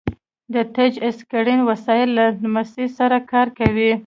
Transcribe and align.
د 0.53 0.55
ټچ 0.73 0.93
اسکرین 1.07 1.59
وسایل 1.69 2.09
د 2.15 2.19
لمس 2.41 2.69
سره 2.97 3.17
کار 3.31 3.47
کوي. 3.59 3.91